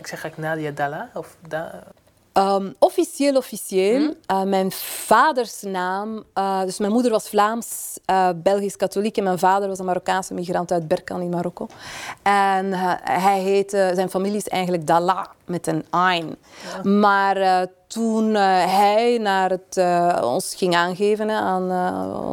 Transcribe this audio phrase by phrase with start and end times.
[0.00, 1.10] ik zeg eigenlijk Nadia Dalla?
[1.14, 1.82] Of da
[2.38, 4.00] Um, officieel, officieel.
[4.00, 4.34] Hm?
[4.34, 6.24] Uh, mijn vaders naam...
[6.34, 9.16] Uh, dus mijn moeder was Vlaams, uh, Belgisch-katholiek.
[9.16, 11.66] En mijn vader was een Marokkaanse migrant uit Berkan in Marokko.
[12.22, 13.92] En hij heette...
[13.94, 16.36] Zijn familie is eigenlijk Dalla, met een Ain.
[16.82, 16.90] Ja.
[16.90, 19.76] Maar toen hij naar het,
[20.24, 21.62] ons ging aangeven, hè, aan,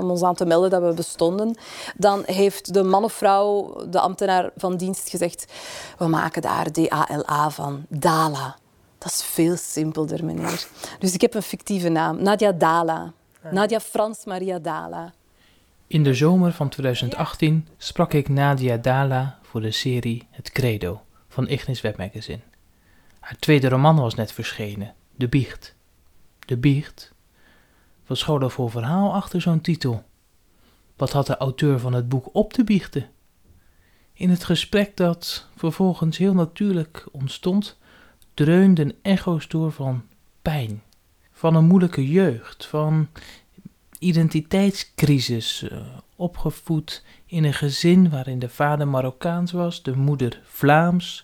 [0.01, 1.57] om ons aan te melden dat we bestonden,
[1.95, 5.54] dan heeft de man of vrouw, de ambtenaar van dienst, gezegd
[5.97, 8.55] we maken daar D-A-L-A van, Dala.
[8.97, 10.68] Dat is veel simpelder, meneer.
[10.99, 12.24] Dus ik heb een fictieve naam.
[12.24, 13.13] Nadia Dala.
[13.51, 15.13] Nadia Frans Maria Dala.
[15.87, 21.47] In de zomer van 2018 sprak ik Nadia Dala voor de serie Het Credo van
[21.47, 22.41] Ignis Webmagazine.
[23.19, 25.75] Haar tweede roman was net verschenen, De Biecht.
[26.45, 27.13] De Biecht?
[28.05, 30.03] Wat school er voor verhaal achter zo'n titel?
[30.95, 33.09] Wat had de auteur van het boek op te biechten?
[34.13, 37.77] In het gesprek dat vervolgens heel natuurlijk ontstond,
[38.33, 40.03] dreunden echo's door van
[40.41, 40.83] pijn,
[41.31, 43.07] van een moeilijke jeugd, van
[43.99, 45.79] identiteitscrisis, uh,
[46.15, 51.23] opgevoed in een gezin waarin de vader Marokkaans was, de moeder Vlaams.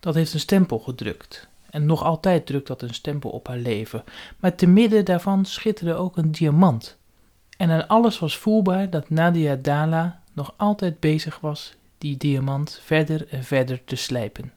[0.00, 1.50] Dat heeft een stempel gedrukt.
[1.72, 4.04] En nog altijd drukt dat een stempel op haar leven.
[4.38, 6.98] Maar te midden daarvan schitterde ook een diamant.
[7.56, 13.28] En aan alles was voelbaar dat Nadia Dala nog altijd bezig was die diamant verder
[13.28, 14.52] en verder te slijpen.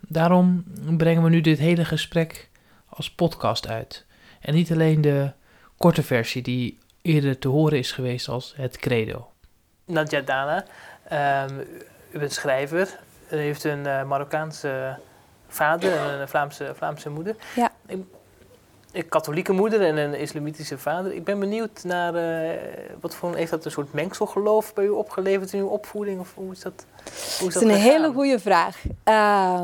[0.00, 0.64] Daarom
[0.96, 2.48] brengen we nu dit hele gesprek
[2.88, 4.04] als podcast uit.
[4.40, 5.32] En niet alleen de
[5.76, 9.30] korte versie die eerder te horen is geweest als het credo.
[9.84, 10.64] Nadja Dana,
[11.48, 11.60] um,
[12.12, 12.98] u bent schrijver.
[13.30, 14.98] U heeft een uh, Marokkaanse
[15.54, 17.36] vader en een Vlaamse, Vlaamse moeder.
[17.54, 17.70] Ja.
[17.86, 21.12] Een katholieke moeder en een islamitische vader.
[21.12, 22.50] Ik ben benieuwd naar uh,
[23.00, 26.52] wat voor heeft dat een soort mengselgeloof bij u opgeleverd in uw opvoeding of hoe
[26.52, 26.86] is dat?
[27.38, 28.82] Hoe is dat, is een hele goede vraag.
[29.04, 29.60] Uh,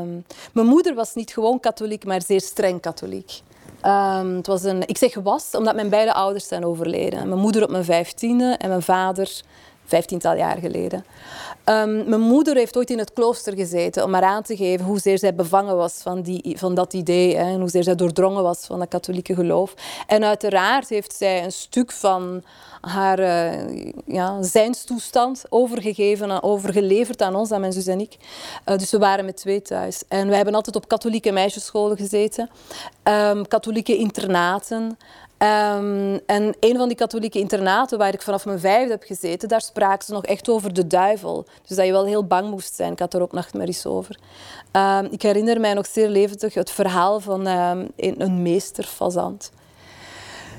[0.51, 3.41] mijn moeder was niet gewoon katholiek, maar zeer streng katholiek.
[3.85, 7.27] Um, het was een, ik zeg was, omdat mijn beide ouders zijn overleden.
[7.27, 9.41] Mijn moeder op mijn vijftiende en mijn vader
[9.91, 11.05] vijftiental jaar geleden.
[11.65, 15.19] Um, mijn moeder heeft ooit in het klooster gezeten om maar aan te geven hoezeer
[15.19, 18.79] zij bevangen was van, die, van dat idee hè, en hoezeer zij doordrongen was van
[18.79, 19.73] dat katholieke geloof.
[20.07, 22.43] En uiteraard heeft zij een stuk van
[22.81, 28.17] haar uh, ja, zijnstoestand overgegeven en overgeleverd aan ons, aan mijn zus en ik.
[28.65, 30.03] Uh, dus we waren met twee thuis.
[30.07, 32.49] En we hebben altijd op katholieke meisjesscholen gezeten,
[33.03, 34.97] um, katholieke internaten.
[35.43, 39.61] Um, en een van die katholieke internaten waar ik vanaf mijn vijfde heb gezeten, daar
[39.61, 41.45] spraken ze nog echt over de duivel.
[41.67, 42.91] Dus dat je wel heel bang moest zijn.
[42.91, 44.19] Ik had er ook nachtmerries over.
[44.71, 49.51] Um, ik herinner mij nog zeer levendig het verhaal van um, een meester fazant.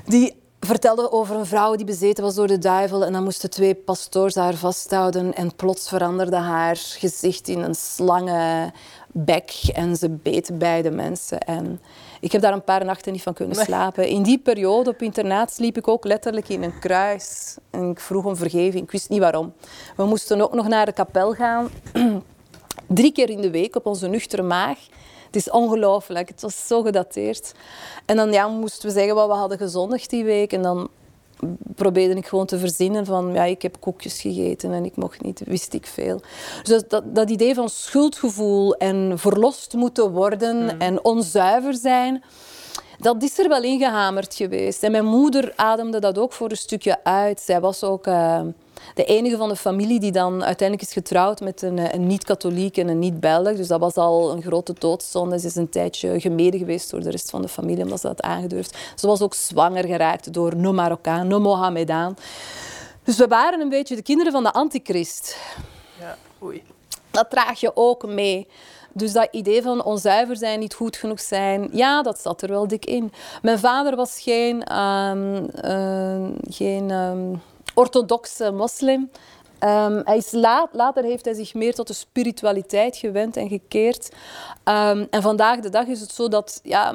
[0.05, 0.35] Die
[0.65, 3.05] vertelde over een vrouw die bezeten was door de duivel.
[3.05, 5.33] En dan moesten twee pastoors haar vasthouden.
[5.33, 9.71] En plots veranderde haar gezicht in een slangenbek.
[9.73, 11.39] En ze beet beide mensen.
[11.39, 11.81] En
[12.19, 14.07] ik heb daar een paar nachten niet van kunnen slapen.
[14.07, 17.57] In die periode op internaat sliep ik ook letterlijk in een kruis.
[17.69, 18.83] En ik vroeg om vergeving.
[18.83, 19.53] Ik wist niet waarom.
[19.95, 21.69] We moesten ook nog naar de kapel gaan.
[22.87, 24.77] Drie keer in de week op onze nuchtere maag.
[25.33, 26.29] Het is ongelooflijk.
[26.29, 27.51] Het was zo gedateerd.
[28.05, 30.53] En dan ja, moesten we zeggen wat we hadden gezondigd die week.
[30.53, 30.89] En dan
[31.75, 35.41] probeerde ik gewoon te verzinnen van ja, ik heb koekjes gegeten en ik mocht niet,
[35.45, 36.21] wist ik veel.
[36.63, 40.69] Dus dat, dat idee van schuldgevoel en verlost moeten worden mm.
[40.69, 42.23] en onzuiver zijn,
[43.03, 44.83] dat is er wel ingehamerd geweest.
[44.83, 47.39] En mijn moeder ademde dat ook voor een stukje uit.
[47.39, 48.41] Zij was ook uh,
[48.95, 52.77] de enige van de familie die dan uiteindelijk is getrouwd met een, eh, een niet-katholiek
[52.77, 53.55] en een niet-Belg.
[53.55, 55.39] Dus dat was al een grote doodzonde.
[55.39, 58.21] Ze is een tijdje gemeden geweest door de rest van de familie, omdat ze dat
[58.21, 58.77] aangedurfd.
[58.95, 62.15] Ze was ook zwanger geraakt door een Marokkaan, een Mohammedaan.
[63.03, 65.37] Dus we waren een beetje de kinderen van de antichrist.
[65.99, 66.63] Ja, oei.
[67.11, 68.47] Dat draag je ook mee.
[68.93, 72.67] Dus dat idee van onzuiver zijn, niet goed genoeg zijn, ja, dat zat er wel
[72.67, 73.11] dik in.
[73.41, 77.41] Mijn vader was geen, um, uh, geen um,
[77.73, 79.09] orthodoxe moslim.
[80.03, 80.31] Hij is
[80.71, 84.09] later heeft hij zich meer tot de spiritualiteit gewend en gekeerd.
[84.63, 86.93] En vandaag de dag is het zo dat ja,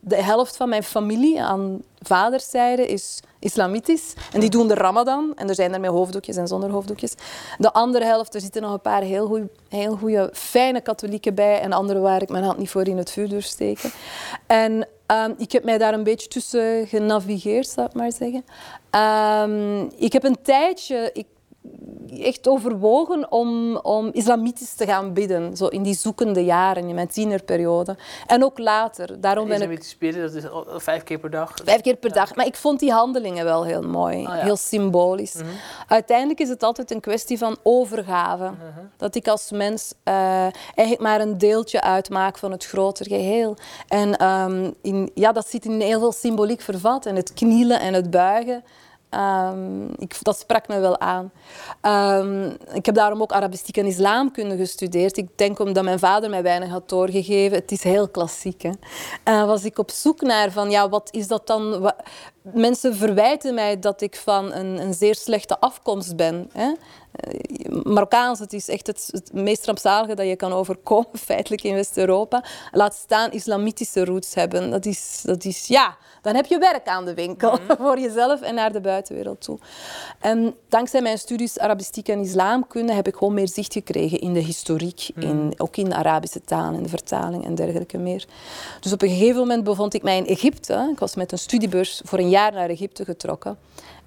[0.00, 4.14] de helft van mijn familie aan vaderszijde is islamitisch.
[4.32, 5.32] En die doen de ramadan.
[5.34, 7.14] En er zijn er met hoofddoekjes en zonder hoofddoekjes.
[7.58, 11.60] De andere helft, er zitten nog een paar heel goede, heel goede fijne katholieken bij.
[11.60, 13.90] En andere waar ik mijn hand niet voor in het vuur durf steken.
[14.46, 18.44] En um, ik heb mij daar een beetje tussen genavigeerd, zou ik maar zeggen.
[19.50, 21.10] Um, ik heb een tijdje...
[21.12, 21.26] Ik
[22.20, 25.56] echt overwogen om, om islamitisch te gaan bidden.
[25.56, 27.96] Zo in die zoekende jaren, in mijn tienerperiode.
[28.26, 29.20] En ook later.
[29.20, 29.60] Daarom ben ik...
[29.60, 30.44] Islamitisch bidden, dat is
[30.82, 31.54] vijf keer per dag?
[31.64, 32.34] Vijf keer per dag.
[32.34, 34.16] Maar ik vond die handelingen wel heel mooi.
[34.26, 34.42] Ah, ja.
[34.42, 35.34] Heel symbolisch.
[35.34, 35.46] Mhm.
[35.86, 38.44] Uiteindelijk is het altijd een kwestie van overgave.
[38.44, 38.86] Mhm.
[38.96, 40.14] Dat ik als mens eh,
[40.74, 43.56] eigenlijk maar een deeltje uitmaak van het grotere geheel.
[43.88, 47.06] En ehm, in, ja, dat zit in heel veel symboliek vervat.
[47.06, 48.64] En het knielen en het buigen.
[49.10, 49.86] Ehm,
[50.22, 51.32] dat sprak me wel aan.
[51.80, 55.16] Ehm, ik heb daarom ook Arabistiek en islamkunde gestudeerd.
[55.16, 57.58] Ik denk omdat mijn vader mij weinig had doorgegeven.
[57.58, 58.62] Het is heel klassiek.
[58.62, 58.70] Hè.
[59.24, 61.92] Eh, was ik op zoek naar van, ja, wat is dat dan?
[62.42, 66.50] Mensen verwijten mij dat ik van een, een zeer slechte afkomst ben.
[66.52, 66.72] Hè.
[67.18, 71.74] Eh, Marokkaans, het is echt het, het meest rampzalige dat je kan overkomen, feitelijk in
[71.74, 72.44] West-Europa.
[72.72, 74.70] Laat staan islamitische roots hebben.
[74.70, 78.54] Dat is, dat is, ja, dan heb je werk aan de winkel voor jezelf en
[78.54, 79.58] naar de buitenwereld toe.
[80.20, 84.40] En dankzij mijn studies Arabistiek en Islamkunde heb ik gewoon meer zicht gekregen in de
[84.40, 88.24] historiek, in, ook in de Arabische taal en de vertaling en dergelijke meer.
[88.80, 90.88] Dus op een gegeven moment bevond ik mij in Egypte.
[90.92, 93.58] Ik was met een studiebeurs voor een jaar naar Egypte getrokken.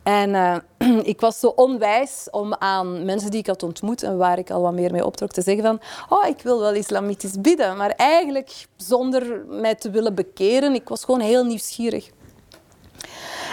[0.04, 0.56] En eh,
[1.14, 4.62] ik was zo onwijs om aan mensen die ik had ontmoet en waar ik al
[4.62, 7.78] wat meer mee optrok te zeggen van oh, ik wil wel islamitisch bidden.
[7.78, 10.74] Maar eigenlijk zonder mij te willen bekeren.
[10.74, 12.10] Ik was gewoon heel nieuwsgierig.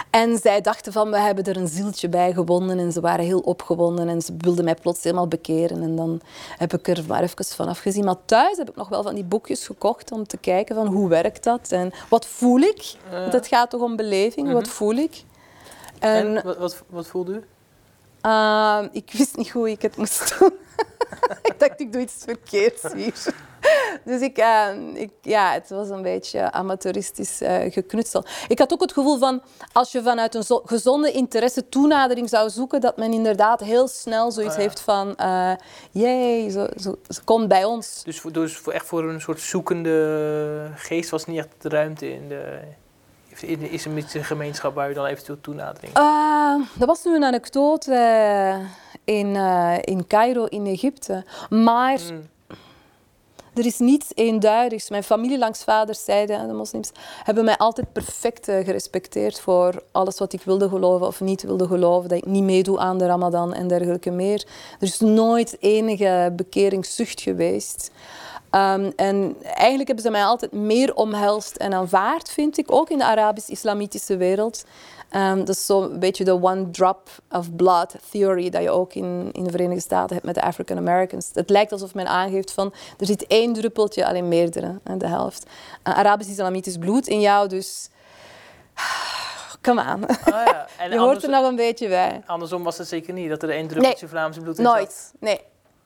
[0.09, 2.79] En zij dachten van, we hebben er een zieltje bij gewonnen.
[2.79, 5.81] En ze waren heel opgewonden en ze wilden mij plots helemaal bekeren.
[5.81, 6.21] En dan
[6.57, 8.05] heb ik er maar even van afgezien.
[8.05, 11.09] Maar thuis heb ik nog wel van die boekjes gekocht om te kijken van hoe
[11.09, 12.93] werkt dat en wat voel ik.
[13.11, 15.23] Want het gaat toch om beleving, wat voel ik.
[15.99, 17.43] En, En, wat, wat, wat voelde u?
[18.21, 20.53] ah, ik wist niet hoe ik het moest doen.
[21.43, 23.13] ik dacht, ik doe iets verkeerds hier.
[24.05, 28.23] Dus ik, eh, ik, ja, het was een beetje amateuristisch eh, geknutsel.
[28.47, 29.41] Ik had ook het gevoel van,
[29.73, 34.31] als je vanuit een zo- gezonde interesse toenadering zou zoeken, dat men inderdaad heel snel
[34.31, 34.63] zoiets Ah, ja.
[34.67, 35.51] heeft van, eh
[35.91, 38.03] jee, zo, zo, ze komt bij ons.
[38.03, 42.59] Dus, dus echt voor een soort zoekende geest was niet echt de ruimte in de,
[43.43, 45.97] in de islamitische gemeenschap waar u dan eventueel toenadering.
[45.97, 48.57] Uh, dat was nu een anekdote eh,
[49.17, 51.23] in, eh, in Cairo, in Egypte.
[51.49, 52.27] Maar Mm.
[53.53, 54.89] er is niets eenduidigs.
[54.89, 56.91] Mijn familie langs vaders zijde, de moslims,
[57.23, 61.67] hebben mij altijd perfect eh, gerespecteerd voor alles wat ik wilde geloven of niet wilde
[61.67, 62.09] geloven.
[62.09, 64.45] Dat ik niet meedoe aan de ramadan en dergelijke meer.
[64.79, 67.91] Er is nooit enige bekeringszucht geweest.
[68.49, 72.97] Ehm, en eigenlijk hebben ze mij altijd meer omhelst en aanvaard, vind ik, ook in
[72.97, 74.63] de Arabisch-islamitische wereld.
[75.09, 79.29] Ehm, dat is zo'n beetje de one drop of blood theory dat je ook in,
[79.31, 81.29] in de Verenigde Staten hebt met de African Americans.
[81.33, 85.45] Het lijkt alsof men aangeeft van er zit één druppeltje, alleen meerdere, de helft.
[85.83, 87.89] Uh, Arabisch-islamitisch bloed in jou, dus
[89.61, 90.05] come on.
[90.07, 90.67] Ah, ja.
[90.89, 92.21] Je hoort er nog een beetje bij.
[92.25, 94.73] andersom was het zeker niet, dat er één druppeltje Vlaamse bloed in zat.
[94.73, 95.39] Nooit, nee.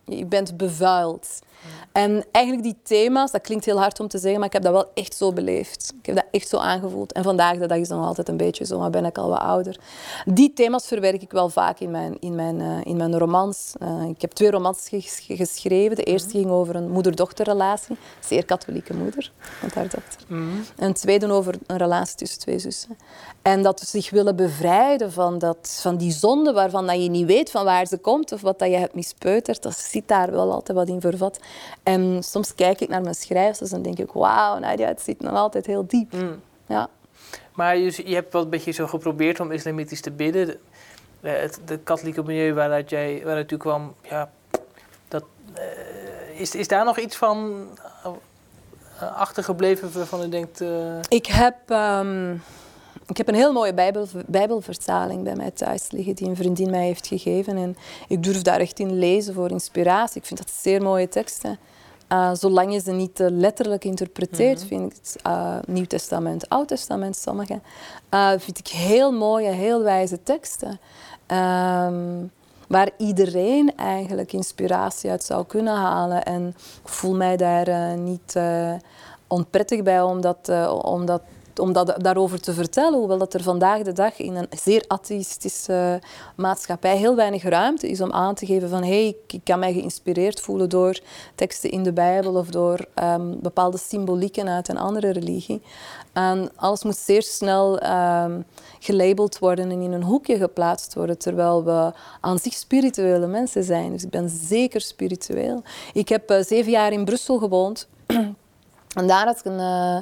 [0.05, 1.39] Je bent bevuild.
[1.91, 4.71] En eigenlijk die thema's, dat klinkt heel hard om te zeggen, maar ik heb dat
[4.71, 5.93] wel echt zo beleefd.
[6.01, 7.11] Ik echt zo aangevoeld.
[7.11, 9.29] En vandaag de dag is dat nog altijd een beetje zo, maar ben ik al
[9.29, 9.79] wat ouder.
[10.25, 13.73] Die thema's verwerk ik wel vaak in mijn, in mijn, eh, in mijn romans.
[13.79, 15.95] Eh, ik heb twee romans ges- geschreven.
[15.95, 17.97] De eerste ging over een moeder-dochterrelatie.
[18.19, 19.31] Zeer katholieke moeder
[19.61, 20.21] met haar dochter.
[20.27, 20.41] Mhm.
[20.77, 22.97] En tweede over een relatie tussen twee zussen.
[23.41, 27.25] En dat ze zich willen bevrijden van, dat, van die zonde waarvan dat je niet
[27.25, 29.61] weet van waar ze komt of wat dat je hebt mispeuterd.
[29.61, 31.39] Dat zit daar wel altijd wat in vervat.
[31.83, 35.33] En soms kijk ik naar mijn schrijfsels en denk ik, wauw, Nadia, het zit nog
[35.33, 36.13] altijd heel diep.
[36.13, 36.22] Mm.
[36.67, 36.89] Ja.
[37.53, 40.45] Maar je, je hebt wel een beetje zo geprobeerd om islamitisch te bidden.
[40.47, 40.59] De,
[41.21, 44.31] eh, het de katholieke milieu waaruit, jij, waaruit u kwam, ja,
[45.07, 45.23] dat,
[45.53, 47.67] eh, is, is daar nog iets van
[48.03, 48.11] eh,
[49.17, 50.63] achtergebleven waarvan u denkt...
[51.07, 52.33] Ik heb, ehm,
[53.07, 56.85] ik heb een heel mooie Bijbel, Bijbelvertaling bij mij thuis liggen die een vriendin mij
[56.85, 57.57] heeft gegeven.
[57.57, 57.77] En
[58.07, 60.21] ik durf daar echt in lezen voor inspiratie.
[60.21, 61.59] Ik vind dat zeer mooie teksten.
[62.13, 64.67] Uh, zolang je ze niet uh, letterlijk interpreteert, Mhm.
[64.67, 67.59] vind ik het uh, Nieuw Testament, Oud Testament, sommige,
[68.37, 70.79] vind ik heel mooie, heel wijze teksten.
[71.27, 72.31] Um,
[72.67, 76.23] waar iedereen eigenlijk inspiratie uit zou kunnen halen.
[76.23, 76.47] En
[76.83, 78.35] ik voel mij daar niet
[79.27, 80.79] onprettig bij om, dat, uh,
[81.59, 82.99] om, dat, daarover te vertellen.
[82.99, 86.01] Hoewel dat er vandaag de dag in een zeer atheïstische
[86.35, 89.73] maatschappij heel weinig ruimte is om aan te geven van hé, hey, ik, kan mij
[89.73, 90.99] geïnspireerd voelen door
[91.35, 95.61] teksten in de Bijbel of door um, bepaalde symbolieken uit een andere religie.
[96.13, 98.45] En alles moet zeer snel um,
[98.79, 103.91] gelabeld worden en in een hoekje geplaatst worden, terwijl we aan zich spirituele mensen zijn.
[103.91, 105.63] Dus ik ben zeker spiritueel.
[105.93, 107.87] Ik heb uh, zeven jaar in Brussel gewoond.
[108.99, 109.97] en daar had ik een, uh,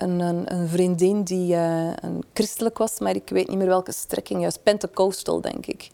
[0.00, 3.92] een, een, een vriendin die uh, een christelijk was, maar ik weet niet meer welke
[3.92, 5.90] strekking, juist Pentecostal, denk ik.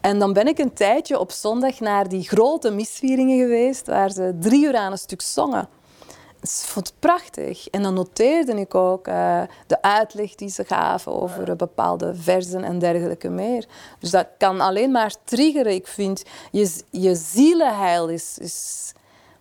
[0.00, 4.36] En dan ben ik een tijdje op zondag naar die grote misvieringen geweest, waar ze
[4.40, 5.68] drie uur aan een stuk zongen.
[6.40, 7.68] Ik vond het prachtig.
[7.68, 12.78] En dan noteerde ik ook uh, de uitleg die ze gaven over bepaalde versen en
[12.78, 13.66] dergelijke meer.
[13.98, 15.74] Dus dat kan alleen maar triggeren.
[15.74, 18.92] Ik vind, je, je zielenheil is, is,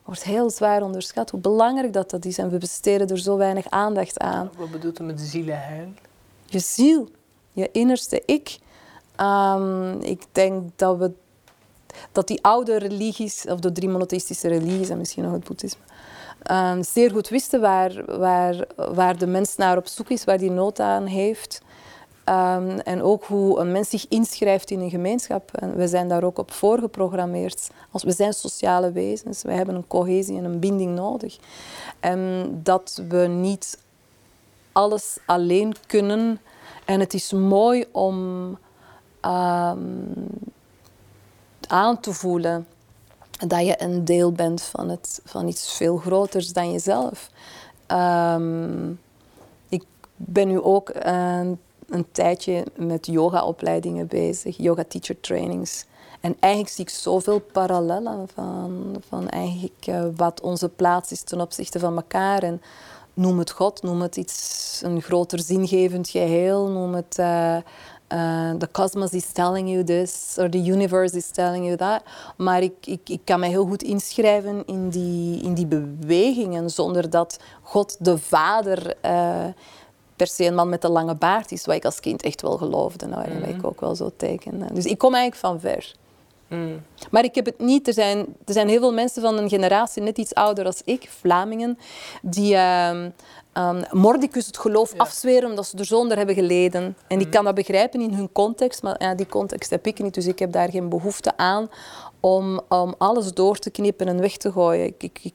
[0.06, 1.30] wordt heel zwaar onderschat.
[1.30, 2.38] Hoe belangrijk dat, dat is.
[2.38, 4.52] En we besteden er zo weinig aandacht aan.
[4.58, 5.88] Wat bedoelt u met zielenheil?
[6.46, 7.10] Je ziel,
[7.52, 8.58] je innerste ik.
[9.22, 11.12] Um, ik denk dat we
[12.12, 15.82] dat die oude religies, of de drie monotheïstische religies en misschien nog het boeddhisme,
[16.52, 20.52] um, zeer goed wisten waar, waar, waar de mens naar op zoek is, waar die
[20.52, 21.62] nood aan heeft.
[22.30, 25.52] Um, en ook hoe een mens zich inschrijft in een gemeenschap.
[25.54, 27.70] En we zijn daar ook op voorgeprogrammeerd.
[27.92, 31.38] Als we zijn sociale wezens, we hebben een cohesie en een binding nodig.
[32.00, 33.80] En dat we niet
[34.72, 36.40] alles alleen kunnen.
[36.86, 38.18] En het is mooi om
[39.22, 40.14] um,
[41.68, 42.68] aan te voelen
[43.48, 47.30] dat je een deel bent van, het, van iets veel groters dan jezelf.
[47.88, 49.00] Um,
[49.70, 49.84] ik
[50.16, 50.90] ben nu ook
[51.94, 55.86] een tijdje met yoga-opleidingen bezig, yoga-teacher trainings.
[56.22, 61.42] En eigenlijk zie ik zoveel parallellen van, van eigenlijk, uh, wat onze plaats is ten
[61.42, 62.44] opzichte van elkaar.
[62.44, 62.62] En
[63.14, 67.56] noem het God, noem het iets, een groter zingevend geheel, noem het uh,
[68.14, 72.02] uh, the cosmos is telling you this, or the universe is telling you that.
[72.38, 77.10] Maar ik, ik, ik kan me heel goed inschrijven in die, in die bewegingen, zonder
[77.10, 78.96] dat God de Vader
[80.16, 82.58] per se een man met een lange baard is, wat ik als kind echt wel
[82.58, 84.68] geloofde, nou, en wat ik ook wel zo teken.
[84.74, 85.94] Dus ik kom eigenlijk van ver.
[86.48, 86.82] Mm.
[87.12, 87.88] Maar ik heb het niet.
[87.88, 91.10] Er zijn, er zijn heel veel mensen van een generatie net iets ouder als ik,
[91.20, 91.78] Vlamingen,
[92.22, 92.90] die uh,
[93.54, 94.98] um, mordicus het geloof ja.
[94.98, 96.98] afzweren omdat ze er zo onder hebben geleden.
[97.08, 97.32] En ik mm.
[97.32, 100.14] kan dat begrijpen in hun context, maar ja, die context heb ik niet.
[100.14, 101.70] Dus ik heb daar geen behoefte aan
[102.20, 104.86] om, om alles door te knippen en weg te gooien.
[104.86, 105.34] Ik, ik, ik,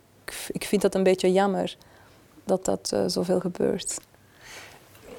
[0.48, 1.76] ik vind dat een beetje jammer
[2.44, 3.98] dat dat uh, zoveel gebeurt.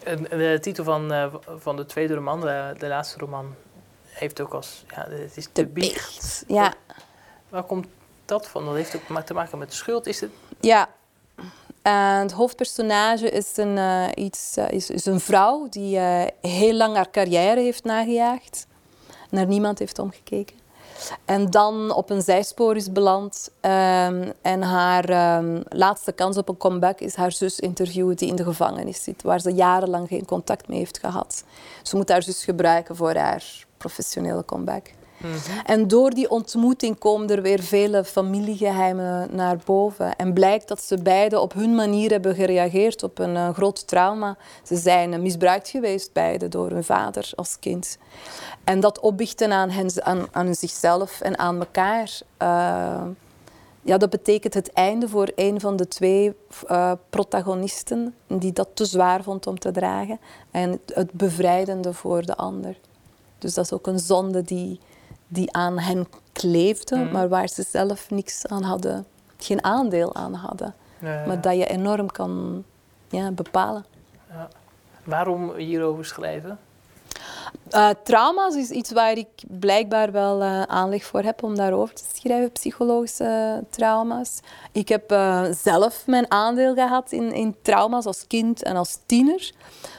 [0.03, 3.55] De titel van, uh, van de tweede roman, de, de laatste roman,
[4.05, 4.85] heeft ook als...
[4.95, 6.43] Ja, het is de, biecht.
[6.47, 6.73] Ja.
[7.49, 7.87] Waar komt
[8.25, 8.65] dat van?
[8.65, 10.07] Dat heeft ook te maken met schuld.
[10.07, 10.31] Is het...
[10.59, 10.89] Ja.
[11.81, 16.73] En het hoofdpersonage is een, uh, iets, uh, is, is, een vrouw die uh, heel
[16.73, 18.67] lang haar carrière heeft nagejaagd.
[19.29, 20.58] Naar niemand heeft omgekeken.
[21.25, 23.49] En dan op een zijspoor is beland.
[23.61, 28.35] Um, en haar um, laatste kans op een comeback is haar zus interviewen die in
[28.35, 29.21] de gevangenis zit.
[29.21, 31.43] Waar ze jarenlang geen contact mee heeft gehad.
[31.83, 34.91] Ze moet haar zus gebruiken voor haar professionele comeback.
[35.19, 35.61] -hmm.
[35.65, 40.15] En door die ontmoeting komen er weer vele familiegeheimen naar boven.
[40.15, 44.37] En blijkt dat ze beiden op hun manier hebben gereageerd op een uh, groot trauma.
[44.63, 47.97] Ze zijn uh, misbruikt geweest, beiden, door hun vader als kind.
[48.63, 52.19] En dat opbichten aan, hen, aan, aan zichzelf en aan elkaar.
[52.41, 53.01] Uh,
[53.81, 56.35] ja, dat betekent het einde voor een van de twee
[57.09, 60.19] protagonisten die dat te zwaar vond om te dragen.
[60.51, 62.77] En het bevrijdende voor de ander.
[63.37, 64.79] Dus dat is ook een zonde die,
[65.29, 67.11] die aan hen kleefde, mm.
[67.11, 69.05] maar waar ze zelf niks aan hadden,
[69.37, 70.75] geen aandeel aan hadden.
[70.99, 71.25] Ja, ja.
[71.25, 72.63] Maar dat je enorm kan
[73.09, 73.85] ja, bepalen.
[74.29, 74.49] Ja.
[75.03, 76.59] Waarom hierover schrijven?
[77.71, 82.03] Uh, trauma's is iets waar ik blijkbaar wel uh, aanleg voor heb om daarover te
[82.13, 84.39] schrijven, psychologische trauma's.
[84.71, 89.51] Ik heb uh, zelf mijn aandeel gehad in, in trauma's als kind en als tiener.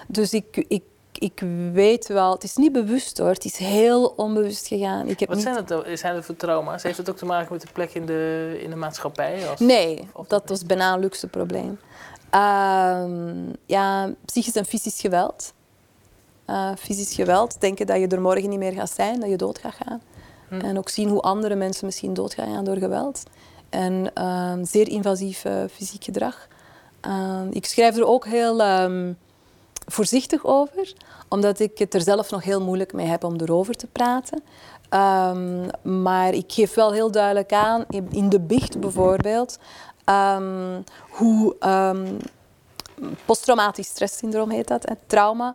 [0.07, 0.83] Dus ik, ik
[1.21, 5.09] ik weet wel, het is niet bewust hoor, het is heel onbewust gegaan.
[5.09, 6.83] Ik heb Wat zijn, het, zijn het voor trauma's?
[6.83, 9.49] Heeft het ook te maken met de plek in de, in de maatschappij?
[9.49, 11.79] Als, nee, dat was bijna een luxe probleem.
[12.35, 13.05] Uh,
[13.67, 15.53] ja, psychisch en fysisch geweld.
[16.47, 19.59] Uh, fysisch geweld, denken dat je er morgen niet meer gaat zijn, dat je dood
[19.59, 20.03] gaat gaan.
[20.49, 20.55] Hm.
[20.55, 23.23] En ook zien hoe andere mensen misschien dood gaan gaan door geweld.
[23.69, 26.49] En uh, zeer invasief fysiek gedrag.
[27.00, 29.17] Ehm, ik schrijf er ook heel um,
[29.91, 30.93] voorzichtig over,
[31.29, 34.43] omdat ik het er zelf nog heel moeilijk mee heb om erover te praten.
[34.95, 35.67] Um,
[36.03, 39.59] maar ik geef wel heel duidelijk aan, in de biecht bijvoorbeeld,
[40.05, 42.17] um, hoe um,
[43.25, 45.55] posttraumatisch stresssyndroom heet dat, trauma,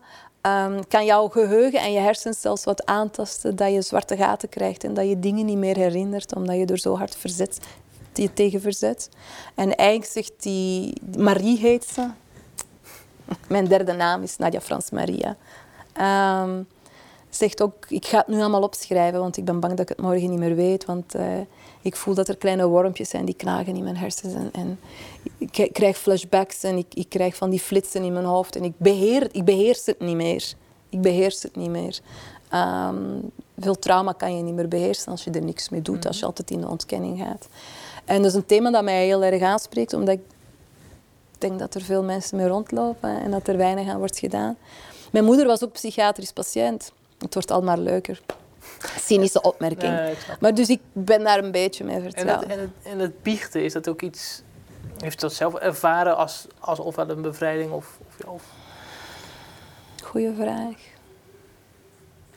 [0.88, 4.94] kan jouw geheugen en je hersens zelfs wat aantasten dat je zwarte gaten krijgt en
[4.94, 7.60] dat je dingen niet meer herinnert omdat je er zo hard verzet,
[8.34, 9.10] tegen verzet.
[9.56, 12.08] En eigenlijk zegt die, Marie heet ze,
[13.48, 15.36] mijn derde naam is Nadia Frans Maria.
[16.42, 16.68] Um,
[17.30, 20.06] zegt ook, ik ga het nu allemaal opschrijven, want ik ben bang dat ik het
[20.06, 20.86] morgen niet meer weet.
[20.86, 21.26] Want eh,
[21.82, 24.34] ik voel dat er kleine wormpjes zijn die knagen in mijn hersens.
[24.34, 24.80] En, en
[25.38, 28.56] ik krijg flashbacks en ik, ik, krijg van die flitsen in mijn hoofd.
[28.56, 30.54] En ik, beheer, ik beheers het niet meer.
[30.90, 32.00] Ik beheers het niet meer.
[32.50, 33.20] Ehm,
[33.60, 36.22] veel trauma kan je niet meer beheersen als je er niks mee doet, als je
[36.22, 36.30] mhm.
[36.30, 37.48] altijd in de ontkenning gaat.
[38.06, 40.22] En dat is een thema dat mij heel erg aanspreekt, omdat ik
[41.42, 44.58] denk dat er veel mensen mee rondlopen en dat er weinig aan wordt gedaan.
[45.12, 46.92] Mijn moeder was ook psychiatrisch patiënt.
[47.18, 48.22] Het wordt al maar leuker.
[49.00, 50.18] Cynische opmerking.
[50.40, 52.44] maar dus ik ben daar een beetje mee vertrouwd.
[52.44, 54.42] En, het, en, het, biechten, is dat ook iets...
[54.98, 57.98] Heeft dat zelf ervaren als, als ofwel een bevrijding of...
[58.08, 58.44] of, of...
[60.04, 60.76] Goeie vraag.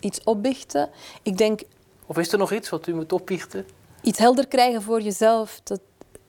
[0.01, 0.91] Iets opbiechten.
[1.23, 1.61] Ik denk...
[2.07, 3.67] Of is er nog iets wat u moet opbiechten?
[4.01, 5.61] Iets helder krijgen voor jezelf.
[5.65, 5.81] Dat,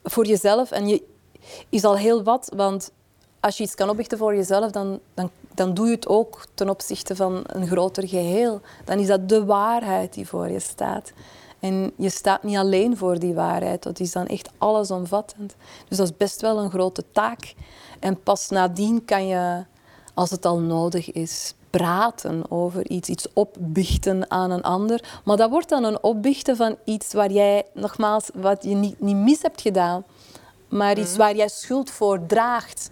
[0.03, 0.71] voor jezelf.
[0.71, 1.03] En je
[1.69, 2.91] is al heel wat, want
[3.39, 5.29] als je iets kan opbiechten voor jezelf, dan, dan
[5.59, 8.61] dan doe je het ook ten opzichte van een groter geheel.
[8.85, 11.11] Dan is dat de waarheid die voor je staat.
[11.59, 15.55] En je staat niet alleen voor die waarheid, dat is dan echt allesomvattend.
[15.87, 17.53] Dus dat is best wel een grote taak.
[17.99, 19.65] En pas nadien kan je,
[20.13, 25.19] als het al nodig is, praten over iets, iets opbichten aan een ander.
[25.23, 29.15] Maar dat wordt dan een opbichten van iets waar jij, nogmaals, wat je niet, niet
[29.15, 30.03] mis hebt gedaan,
[30.69, 31.19] maar iets mhm.
[31.19, 32.89] waar jij schuld voor draagt.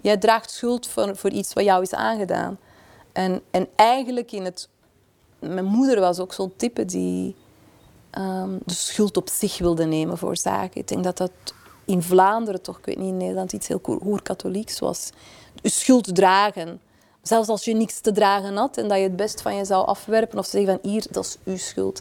[0.00, 2.58] Jij draagt schuld voor, voor iets wat jou is aangedaan.
[3.12, 4.68] En, en eigenlijk in het...
[5.38, 7.36] Mijn moeder was ook zo'n type die
[8.18, 10.80] um, de schuld op zich wilde nemen voor zaken.
[10.80, 11.30] Ik denk dat dat
[11.84, 15.10] in Vlaanderen toch, ik weet niet, in Nederland iets heel hoer-katholieks was.
[15.62, 16.80] Je schuld dragen.
[17.22, 19.86] Zelfs als je niks te dragen had en dat je het best van je zou
[19.86, 22.00] afwerpen of zeggen van hier, dat is uw schuld.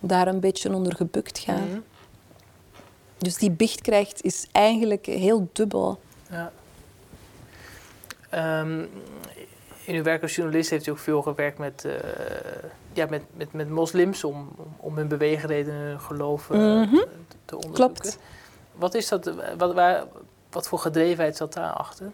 [0.00, 1.68] Daar een beetje onder gebukt gaan.
[1.68, 1.78] Mhm.
[3.18, 6.00] Dus die bicht krijgt is eigenlijk heel dubbel.
[6.30, 6.52] Ja.
[8.60, 8.88] Um,
[9.84, 11.92] in uw werk als journalist heeft u ook veel gewerkt met, uh,
[12.92, 17.04] ja, met, met, met moslims om, om hun beweegredenen, hun geloof uh, mm -hmm.
[17.44, 17.94] te onderzoeken.
[17.94, 18.18] Klopt.
[18.72, 20.04] Wat is dat, wat, waar,
[20.50, 22.10] wat voor gedrevenheid zat daarachter?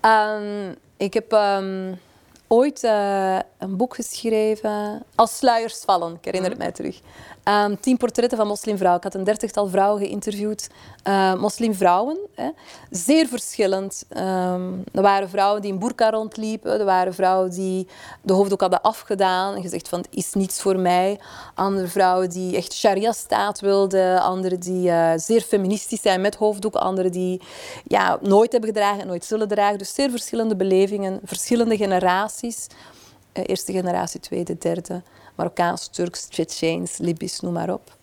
[0.00, 1.98] Um, ik heb um,
[2.46, 6.68] ooit uh, een boek geschreven, Als sluiers vallen, ik herinner het mhm.
[6.68, 7.00] mij terug.
[7.48, 8.98] Um, tien portretten van moslimvrouwen.
[9.04, 10.70] Ik had een dertigtal vrouwen geïnterviewd.
[11.08, 12.18] Uh, moslimvrouwen.
[12.34, 12.50] Hè.
[12.90, 14.04] Zeer verschillend.
[14.16, 16.78] Um, er waren vrouwen die in burka rondliepen.
[16.78, 17.88] Er waren vrouwen die
[18.22, 19.54] de hoofddoek hadden afgedaan.
[19.54, 21.20] En gezegd van, het is niets voor mij.
[21.54, 24.22] Andere vrouwen die echt sharia-staat wilden.
[24.22, 26.74] Andere die uh, zeer feministisch zijn met hoofddoek.
[26.74, 27.40] Andere die
[27.86, 29.78] ja, nooit hebben gedragen en nooit zullen dragen.
[29.78, 31.20] Dus zeer verschillende belevingen.
[31.24, 32.66] Verschillende generaties.
[33.34, 35.02] Uh, eerste generatie, tweede, derde.
[35.34, 37.96] Marokkaans, Turks, Tsjecheens, Libisch, noem maar op.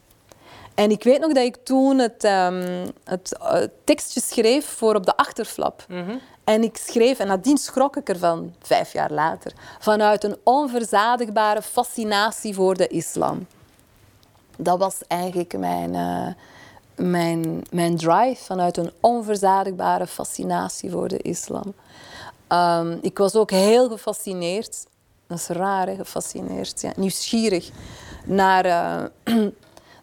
[0.75, 5.05] En ik weet nog dat ik toen het, um, het uh, tekstje schreef voor op
[5.05, 5.85] de achterflap.
[5.87, 6.17] Mhm.
[6.43, 12.53] En ik schreef, en nadien schrok ik ervan, vijf jaar later, vanuit een onverzadigbare fascinatie
[12.53, 13.47] voor de islam.
[14.57, 16.27] Dat was eigenlijk mijn, uh,
[16.95, 21.73] mijn, mijn drive, vanuit een onverzadigbare fascinatie voor de islam.
[22.49, 24.85] Um, ik was ook heel gefascineerd
[25.29, 27.69] dat is raar, gefascineerd, nieuwsgierig
[28.25, 29.03] naar uh,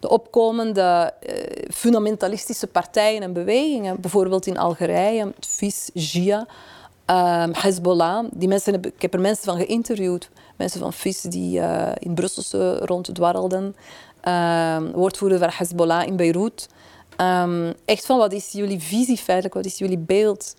[0.00, 1.34] de opkomende uh,
[1.74, 4.00] fundamentalistische partijen en bewegingen.
[4.00, 6.46] Bijvoorbeeld in Algerije, FIS, Jia,
[7.06, 8.24] um, Hezbollah.
[8.32, 10.30] Die mensen heb, ik heb er mensen van geïnterviewd.
[10.56, 13.76] Mensen van FIS die uh, in Brussel ronddwarrelden.
[14.24, 16.68] Uh, woordvoerder van Hezbollah in Beirut.
[17.20, 19.54] Um, echt van, wat is jullie visie feitelijk?
[19.54, 20.54] Wat is jullie beeld?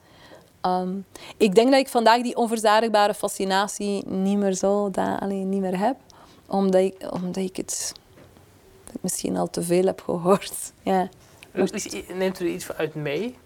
[0.61, 1.05] Um,
[1.37, 5.79] ik denk dat ik vandaag die onverzadigbare fascinatie niet meer zo, dat, alleen niet meer
[5.79, 5.95] heb.
[6.47, 7.93] Omdat ik, omdat ik het
[9.01, 10.53] misschien al te veel heb gehoord.
[10.83, 11.09] Ja.
[12.13, 13.37] Neemt u er iets uit mee,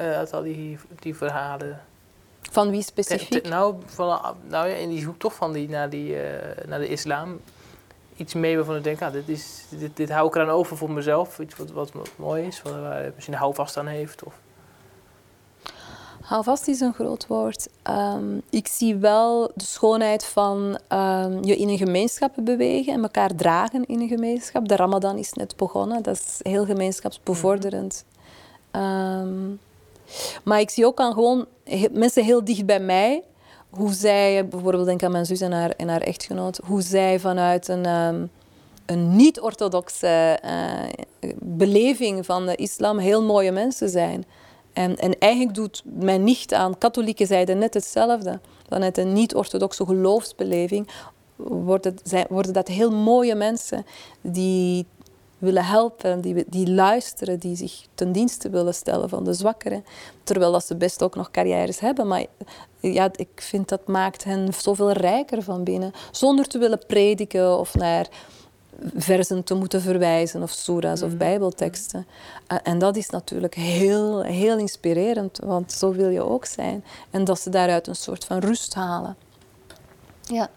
[0.00, 1.80] uh, uit al die, die verhalen?
[2.40, 3.48] Van wie specifiek?
[3.48, 6.22] nou, van, nou ja, in die zoektocht van die, naar, die, uh,
[6.66, 7.40] naar de islam.
[8.16, 10.90] Iets mee waarvan ik denk, ah, dit, is, dit, dit hou ik eraan over voor
[10.90, 11.38] mezelf.
[11.38, 14.24] Iets wat, wat mooi is, waar misschien een houvast aan heeft.
[14.24, 14.34] Of...
[16.30, 17.68] Houvast is een groot woord.
[17.82, 23.34] Ehm, ik zie wel de schoonheid van ehm, je in een gemeenschap bewegen en elkaar
[23.34, 24.68] dragen in een gemeenschap.
[24.68, 28.04] De Ramadan is net begonnen, dat is heel gemeenschapsbevorderend.
[28.70, 29.48] Ehm,
[30.44, 31.46] maar ik zie ook aan gewoon
[31.92, 33.22] mensen heel dicht bij mij,
[33.70, 37.68] hoe zij, bijvoorbeeld denk aan mijn zus en haar, en haar echtgenoot, hoe zij vanuit
[37.68, 37.84] een,
[38.86, 44.24] een niet-orthodoxe uh, beleving van de islam heel mooie mensen zijn.
[44.72, 48.40] En, en eigenlijk doet mijn nicht aan katholieke zijde net hetzelfde.
[48.68, 50.88] Vanuit een niet-orthodoxe geloofsbeleving
[51.36, 51.94] worden,
[52.28, 53.86] worden dat heel mooie mensen
[54.20, 54.86] die
[55.38, 59.84] willen helpen, die, die luisteren, die zich ten dienste willen stellen van de zwakkeren.
[60.24, 62.08] Terwijl dat ze best ook nog carrières hebben.
[62.08, 62.26] Maar
[62.80, 65.92] ja, ik vind dat maakt hen zoveel rijker van binnen.
[66.10, 68.08] Zonder te willen prediken of naar
[68.96, 71.18] versen te moeten verwijzen of soera's of Mhm.
[71.18, 72.06] bijbelteksten.
[72.46, 76.84] Eh, En dat is natuurlijk heel, heel inspirerend, want zo wil je ook zijn.
[77.10, 79.16] En dat ze daaruit een soort van rust halen.
[80.22, 80.48] Ja.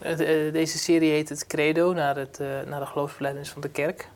[0.00, 3.68] Eh, eh, Deze serie heet het Credo, naar, het, eh, naar de geloofsbelijdenis van de
[3.68, 4.08] kerk.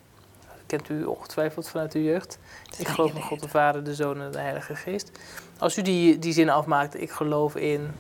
[0.46, 2.38] Dat kent u ongetwijfeld vanuit uw jeugd.
[2.78, 3.22] Ik geloof in.
[3.22, 5.10] God de Vader, de Zoon en de Heilige Geest.
[5.58, 7.90] Als u die, die zin afmaakt, ik geloof in...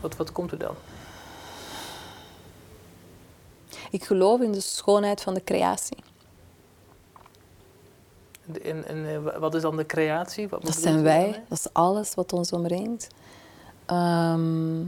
[0.00, 0.74] Wat, wat komt er dan?
[3.90, 5.96] Ik geloof in de schoonheid van de creatie.
[8.62, 10.48] En, en eh, wa- wat is dan de creatie?
[10.48, 13.08] Wat Dat zijn wij, dat is alles wat ons omringt.
[13.86, 14.82] Ehm,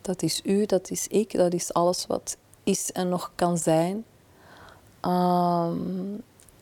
[0.00, 4.04] dat is u, dat is ik, dat is alles wat is en nog kan zijn.
[5.00, 5.76] Ehm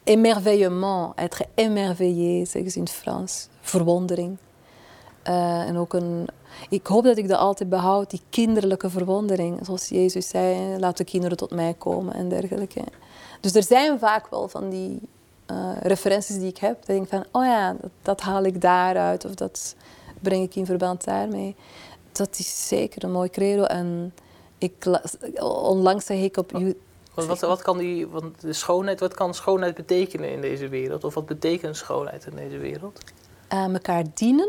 [0.04, 3.48] émerveillement, être émerveillé, zeggen ze in het Frans.
[3.60, 4.36] Verwondering.
[5.30, 6.28] Eh, en ook een...
[6.68, 9.58] Ik hoop dat ik dat altijd behoud, die kinderlijke verwondering.
[9.62, 12.82] Zoals Jezus zei, laat de kinderen tot mij komen en dergelijke.
[13.40, 15.00] Dus er zijn vaak wel van die
[15.46, 16.80] eh, referenties die ik heb.
[16.80, 19.24] Dat ik denk van, oh ja, dat, dat haal ik daaruit.
[19.24, 19.74] Of dat
[20.20, 21.56] breng ik in verband daarmee.
[22.12, 23.62] Dat is zeker een mooi credo.
[23.62, 24.14] En
[24.58, 25.02] ik, la-
[25.44, 26.52] onlangs zeg ik op...
[27.14, 31.04] Want wat, wat kan die, want de schoonheid, wat kan schoonheid betekenen in deze wereld?
[31.04, 32.98] Of wat betekent schoonheid in deze wereld?
[33.50, 34.48] aan elkaar dienen.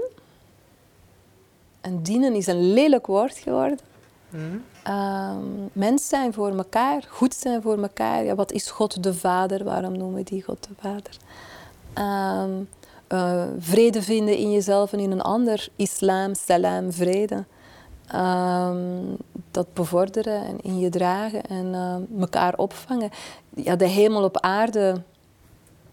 [1.82, 3.80] En dienen is een lelijk woord geworden.
[4.30, 4.58] Mhm.
[4.84, 8.24] Ehm, mens zijn voor elkaar, goed zijn voor elkaar.
[8.24, 9.64] Ja, wat is God de Vader?
[9.64, 11.18] Waarom noemen we die God de Vader?
[11.94, 12.52] Ehm,
[13.08, 15.68] eh, vrede vinden in jezelf en in een ander.
[15.76, 17.46] Islam, salam, vrede.
[18.08, 19.04] Ehm,
[19.52, 23.10] dat bevorderen en in je dragen en ehm, elkaar opvangen.
[23.56, 25.02] Ja, de hemel op aarde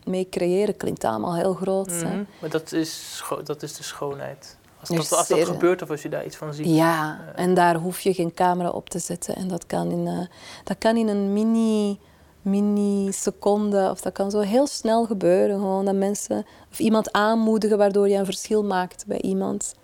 [0.04, 1.90] mee creëren klinkt allemaal heel groot.
[1.90, 2.04] hè.
[2.08, 2.22] Mhm.
[2.40, 4.56] Maar dat is, dat is de schoonheid.
[4.96, 6.66] Als dat, als dat gebeurt of als je daar iets van ziet.
[6.66, 9.36] Ja, en daar hoef je geen camera op te zetten.
[9.36, 10.26] En dat kan in, eh,
[10.64, 11.98] dat kan in een mini,
[12.42, 15.58] mini seconde, of dat kan zo heel snel gebeuren.
[15.58, 19.74] Gewoon dat mensen of iemand aanmoedigen waardoor je een verschil maakt bij iemand.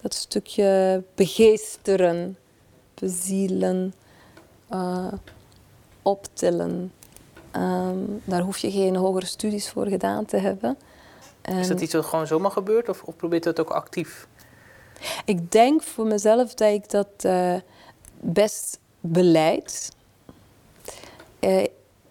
[0.00, 2.38] Dat stukje begeesteren,
[2.94, 3.94] bezielen,
[4.68, 5.12] eh,
[6.02, 6.92] optillen.
[7.50, 10.76] Ehm, daar hoef je geen hogere studies voor gedaan te hebben.
[11.42, 14.26] Is dat iets wat gewoon zomaar gebeurt of, of probeert dat ook actief?
[15.24, 17.54] Ik denk voor mezelf dat ik dat eh,
[18.20, 19.92] best beleid.
[21.38, 21.64] Eh,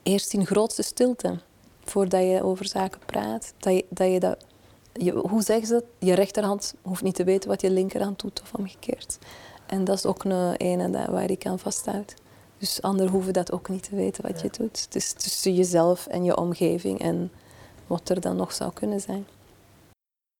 [0.03, 1.39] eerst in grootste stilte,
[1.83, 3.53] voordat je over zaken praat.
[3.57, 4.45] Dat je, dat je dat,
[4.93, 5.83] je, hoe zeggen ze dat?
[5.99, 9.17] Je rechterhand hoeft niet te weten wat je linkerhand doet of omgekeerd.
[9.65, 12.13] En dat is ook een ene waar ik aan vasthoud.
[12.57, 14.81] Dus anderen hoeven dat ook niet te weten wat je doet.
[14.81, 17.31] Het is tussen jezelf en je omgeving en
[17.87, 19.25] wat er dan nog zou kunnen zijn.